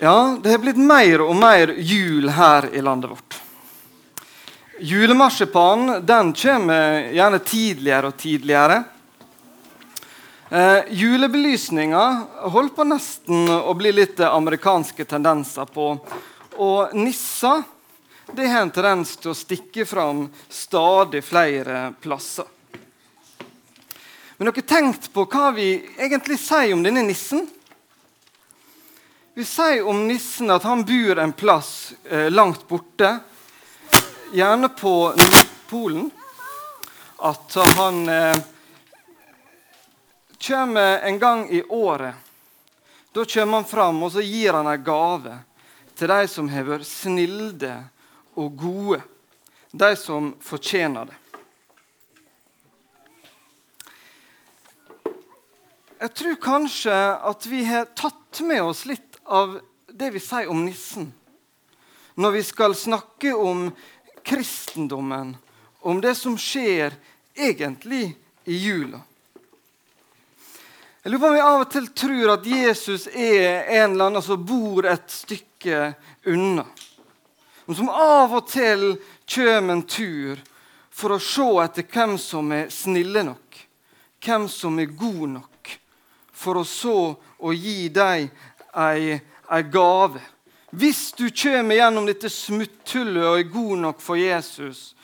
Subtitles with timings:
[0.00, 3.40] Ja, det har blitt mer og mer jul her i landet vårt.
[4.78, 8.76] Julemarsipanen den kommer gjerne tidligere og tidligere.
[10.50, 12.04] Eh, julebelysninga
[12.54, 15.90] holder på nesten å bli litt amerikanske tendenser på.
[16.62, 17.66] Og nisser
[18.38, 22.46] det har en tendens til å stikke fram stadig flere plasser.
[24.38, 27.48] Men dere tenkt på hva vi egentlig sier om denne nissen?
[29.38, 33.18] Vi sier om nissen at han bor en plass eh, langt borte,
[34.32, 36.08] gjerne på Nordpolen.
[37.16, 38.38] At han eh,
[40.42, 42.14] kommer en gang i året.
[43.12, 45.38] Da kommer han fram og så gir han en gave
[45.94, 47.76] til de som har vært snilde
[48.34, 49.02] og gode.
[49.70, 51.20] De som fortjener det.
[55.98, 56.96] Jeg tror kanskje
[57.30, 61.12] at vi har tatt med oss litt av det vi sier om nissen
[62.18, 63.68] når vi skal snakke om
[64.26, 65.36] kristendommen,
[65.80, 66.96] om det som skjer
[67.34, 68.98] egentlig i jula.
[71.02, 74.24] Jeg lurer på om vi av og til tror at Jesus er en eller annen
[74.24, 75.92] som bor et stykke
[76.26, 76.66] unna.
[77.68, 78.82] Men som av og til
[79.30, 80.42] kommer en tur
[80.90, 83.62] for å se etter hvem som er snille nok,
[84.26, 85.72] hvem som er god nok,
[86.34, 86.98] for å så
[87.38, 88.26] å gi dem
[88.76, 89.20] ei,
[89.50, 90.20] ei gave.
[90.70, 94.94] Hvis du kommer gjennom dette smutthullet og er god nok for Jesus,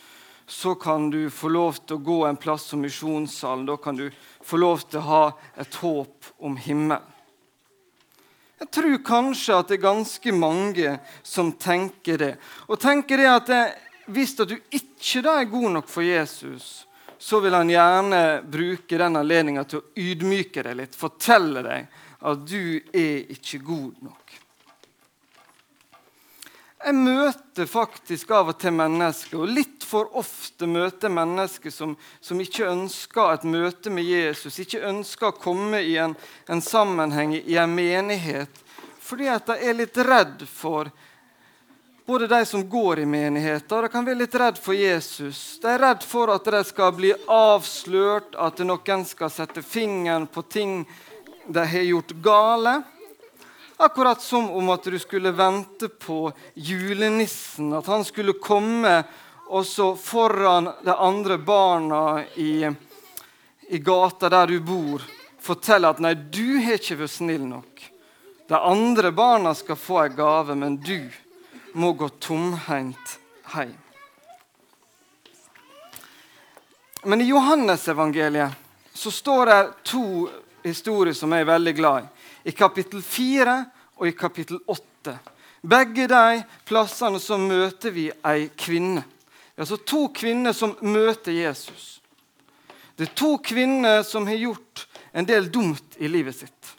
[0.46, 3.64] så kan du få lov til å gå en plass som misjonssalen.
[3.64, 4.10] Da kan du
[4.44, 5.24] få lov til å ha
[5.56, 7.10] et håp om himmelen.
[8.60, 10.92] Jeg tror kanskje at det er ganske mange
[11.26, 12.34] som tenker det.
[12.68, 13.56] Og tenker det at
[14.04, 16.86] Hvis du ikke er god nok for Jesus,
[17.18, 21.86] så vil han gjerne bruke den anledninga til å ydmyke deg litt, fortelle deg
[22.24, 24.40] at du er ikke god nok.
[26.84, 32.40] Jeg møter faktisk av og til mennesker, og litt for ofte møter mennesker som, som
[32.44, 36.12] ikke ønsker et møte med Jesus, ikke ønsker å komme i en,
[36.44, 38.60] en sammenheng i en menighet,
[39.00, 40.92] fordi at de er litt redd for
[42.04, 45.56] både de som går i menigheter, de kan være litt redd for Jesus.
[45.62, 50.44] De er redd for at de skal bli avslørt, at noen skal sette fingeren på
[50.52, 50.82] ting
[51.46, 52.82] de har gjort gale.
[53.76, 59.02] Akkurat som om at du skulle vente på julenissen, at han skulle komme
[59.46, 62.70] også foran de andre barna i,
[63.68, 65.02] i gata der du bor,
[65.40, 67.90] fortelle at 'nei, du har ikke vært snill nok'.
[68.48, 71.10] De andre barna skal få en gave, men du
[71.72, 73.18] må gå tomhendt
[73.54, 73.74] hjem.
[77.04, 78.52] Men i Johannesevangeliet
[78.94, 80.28] så står det to
[80.64, 82.10] historie som jeg er veldig glad i.
[82.50, 83.56] I kapittel 4
[83.96, 85.16] og i kapittel 8.
[85.64, 89.04] Begge de plassene så møter vi ei kvinne.
[89.04, 92.00] Det er altså to kvinner som møter Jesus.
[92.96, 96.74] Det er to kvinner som har gjort en del dumt i livet sitt.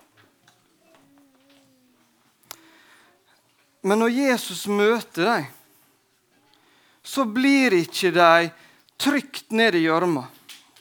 [3.86, 5.48] Men når Jesus møter dem,
[7.06, 8.50] så blir ikke de
[8.98, 10.26] trygt ned i gjørma.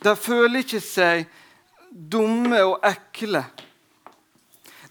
[0.00, 1.26] De føler ikke seg
[1.94, 3.44] dumme og ekle.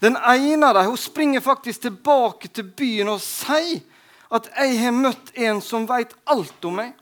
[0.00, 3.82] Den ene av dem hun springer faktisk tilbake til byen og sier
[4.30, 6.94] at 'jeg har møtt en som vet alt om meg'.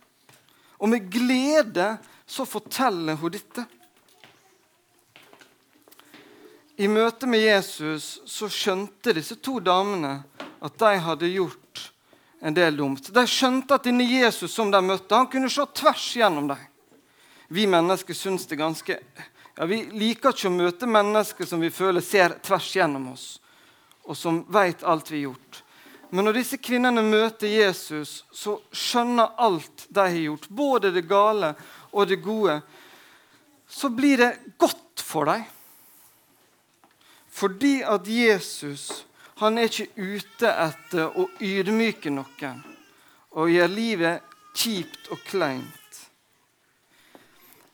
[0.79, 3.67] Og med glede så forteller hun dette.
[6.77, 10.25] I møte med Jesus så skjønte disse to damene
[10.61, 11.93] at de hadde gjort
[12.41, 13.13] en del dumt.
[13.15, 16.59] De skjønte at denne Jesus som de møtte, han kunne se tvers gjennom dem.
[17.49, 18.99] Vi mennesker syns det er ganske
[19.63, 23.27] ja, Vi liker ikke å møte mennesker som vi føler ser tvers gjennom oss,
[24.11, 25.61] og som vet alt vi har gjort.
[26.11, 31.53] Men når disse kvinnene møter Jesus, så skjønner alt de har gjort, både det gale
[31.93, 32.57] og det gode,
[33.71, 35.45] så blir det godt for dem.
[37.31, 38.89] Fordi at Jesus
[39.39, 42.67] han er ikke ute etter å ydmyke noen
[43.39, 45.82] og gjøre livet kjipt og kleint.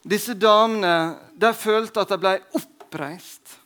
[0.03, 3.59] Disse damene de følte at de ble oppreist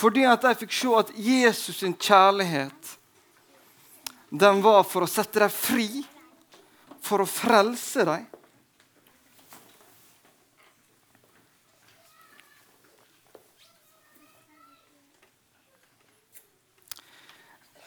[0.00, 2.94] fordi at de fikk se at Jesus sin kjærlighet
[4.30, 6.04] den var for å sette dem fri,
[7.02, 8.28] for å frelse dem.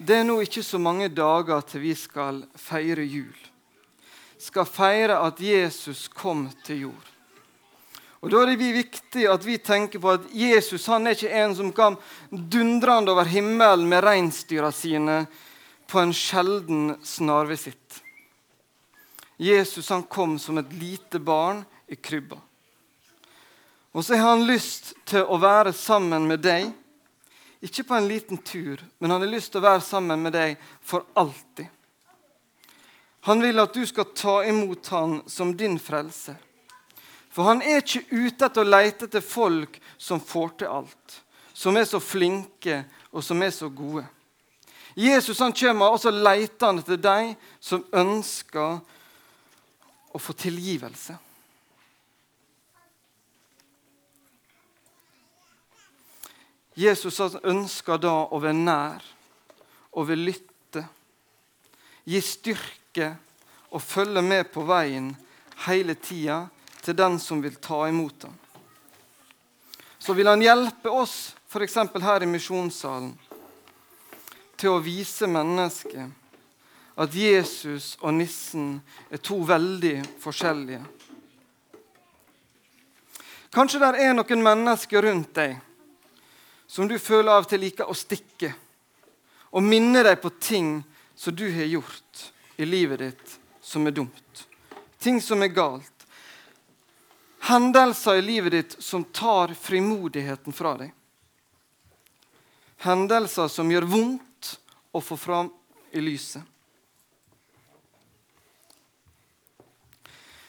[0.03, 3.39] Det er nå ikke så mange dager til vi skal feire jul.
[4.35, 7.12] Skal feire at Jesus kom til jord.
[8.23, 11.55] Og Da er det viktig at vi tenker på at Jesus han er ikke en
[11.57, 11.97] som kan
[12.31, 15.25] dundrende over himmelen med reinsdyra sine
[15.91, 17.99] på en sjelden snarvisitt.
[19.35, 22.39] Jesus han kom som et lite barn i krybba.
[23.91, 26.71] Og så har han lyst til å være sammen med deg.
[27.59, 30.55] Ikke på en liten tur, men han har lyst til å være sammen med deg
[30.79, 31.67] for alltid.
[33.27, 36.39] Han vil at du skal ta imot han som din frelse.
[37.33, 41.15] For han er ikke ute etter å lete etter folk som får til alt,
[41.53, 44.05] som er så flinke og som er så gode.
[44.93, 46.11] Jesus han kommer også
[46.61, 48.77] han til deg som ønsker
[50.13, 51.17] å få tilgivelse.
[56.77, 59.05] Jesus ønsker da å være nær
[59.93, 60.85] og vil lytte,
[62.05, 63.11] gi styrke
[63.73, 65.11] og følge med på veien
[65.67, 66.43] hele tida
[66.83, 68.35] til den som vil ta imot ham.
[69.99, 71.77] Så vil han hjelpe oss, f.eks.
[72.03, 73.13] her i misjonssalen,
[74.59, 78.75] til å vise mennesket at Jesus og nissen
[79.09, 80.83] er to veldig forskjellige.
[83.53, 85.55] Kanskje det er noen mennesker rundt deg
[86.67, 88.49] som du føler av og til liker å stikke,
[89.53, 90.79] og minne deg på ting
[91.15, 92.23] som du har gjort
[92.57, 94.47] i livet ditt som er dumt.
[94.97, 95.92] Ting som er galt
[97.43, 100.93] hendelser i livet ditt som tar frimodigheten fra deg.
[102.83, 104.51] Hendelser som gjør vondt
[104.91, 105.49] å få fram
[105.91, 106.43] i lyset.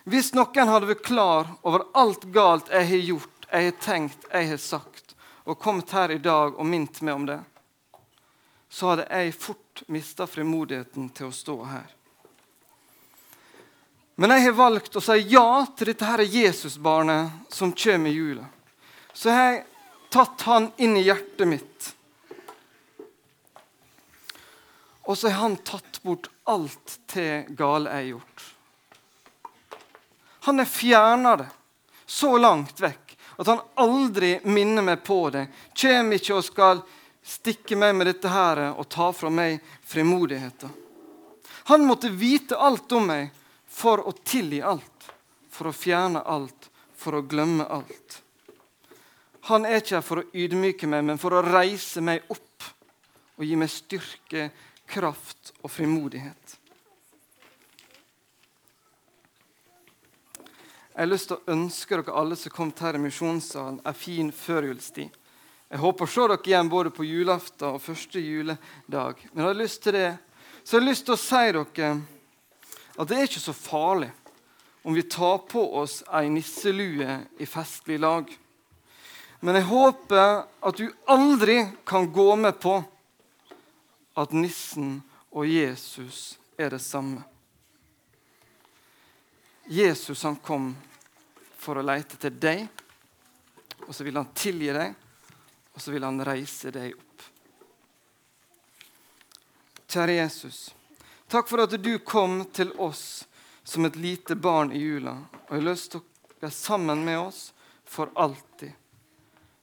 [0.04, 4.50] Hvis noen hadde vært klar over alt galt jeg har gjort, jeg har tenkt, jeg
[4.52, 5.14] har sagt,
[5.48, 7.40] og kommet her i dag og minnet meg om det,
[8.68, 11.88] så hadde jeg fort mista frimodigheten til å stå her.
[14.14, 18.46] Men jeg har valgt å si ja til dette her Jesusbarnet som kommer i jula.
[19.12, 19.62] Så jeg har
[20.14, 21.90] tatt han inn i hjertet mitt.
[25.04, 28.46] Og så har han tatt bort alt det gale jeg har gjort.
[30.46, 31.50] Han har fjerna det
[32.06, 35.48] så langt vekk at han aldri minner meg på det.
[35.74, 36.82] Kjem ikke og skal
[37.24, 40.70] stikke meg med dette her og ta fra meg frimodigheten.
[41.72, 43.32] Han måtte vite alt om meg
[43.74, 45.08] for å tilgi alt,
[45.50, 48.20] for å fjerne alt, for å glemme alt.
[49.50, 52.68] Han er ikke her for å ydmyke meg, men for å reise meg opp
[53.34, 54.48] og gi meg styrke,
[54.88, 56.58] kraft og frimodighet.
[60.94, 64.30] Jeg har lyst til å ønske dere alle som kom her i misjonssalen, en fin
[64.30, 65.10] førjulstid.
[65.74, 69.24] Jeg håper å se dere igjen både på julaften og første juledag.
[69.32, 70.10] Men jeg har lyst til det,
[70.62, 71.88] så jeg har lyst til å si dere
[72.96, 74.10] at det er ikke så farlig
[74.84, 78.28] om vi tar på oss ei nisselue i festlig lag.
[79.40, 81.56] Men jeg håper at du aldri
[81.88, 82.76] kan gå med på
[84.20, 84.98] at nissen
[85.34, 87.24] og Jesus er det samme.
[89.66, 90.70] Jesus han kom
[91.58, 92.66] for å lete til deg,
[93.88, 94.94] og så vil han tilgi deg,
[95.72, 97.28] og så vil han reise deg opp.
[99.88, 100.66] Kjære Jesus.
[101.34, 103.26] Takk for at du kom til oss
[103.64, 107.40] som et lite barn i jula og har lyst til å være sammen med oss
[107.90, 108.70] for alltid.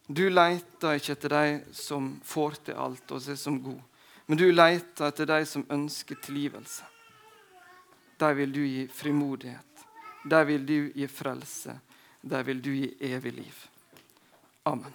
[0.07, 3.79] Du leter ikke etter de som får til alt og er som god,
[4.27, 6.83] men du leter etter de som ønsker tilgivelse.
[8.19, 9.87] Der vil du gi frimodighet.
[10.27, 11.79] Der vil du gi frelse.
[12.19, 13.67] Der vil du gi evig liv.
[14.67, 14.91] Amen.